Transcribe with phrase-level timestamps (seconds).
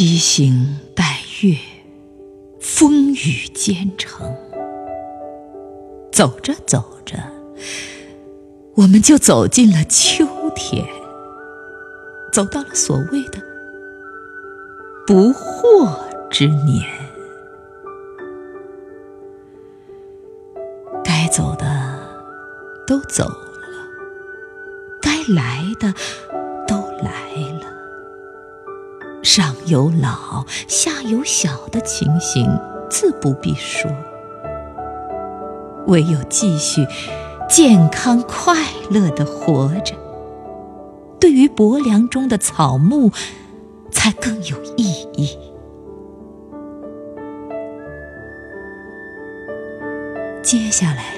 [0.00, 1.56] 披星戴月，
[2.60, 4.32] 风雨兼程。
[6.12, 7.16] 走着走着，
[8.76, 10.24] 我们就走进了秋
[10.54, 10.86] 天，
[12.32, 13.42] 走到了所谓的
[15.04, 15.92] 不惑
[16.30, 16.88] 之年。
[21.02, 21.98] 该走的
[22.86, 23.88] 都走了，
[25.02, 25.92] 该来的
[29.38, 32.50] 上有老，下有小的情形，
[32.90, 33.88] 自不必说。
[35.86, 36.84] 唯有继续
[37.48, 38.56] 健康快
[38.90, 39.94] 乐的活着，
[41.20, 43.12] 对于薄凉中的草木，
[43.92, 45.38] 才更有意义。
[50.42, 51.14] 接下来，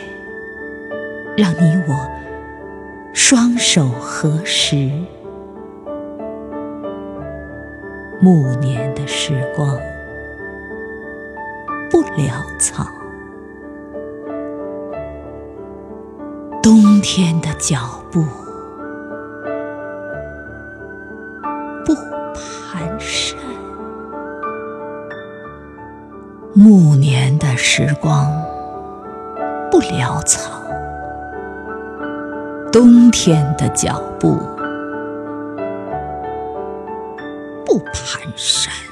[1.39, 2.07] 让你我
[3.15, 4.91] 双手合十，
[8.23, 9.79] 暮年的时光。
[11.91, 12.87] 不潦草。
[16.63, 17.79] 冬天的脚
[18.13, 18.23] 步。
[21.87, 21.95] 不
[22.35, 23.35] 蹒跚，
[26.53, 28.31] 暮年的时光。
[29.71, 30.61] 不潦草，
[32.71, 34.39] 冬天的脚步。
[37.79, 38.90] 不蹒跚。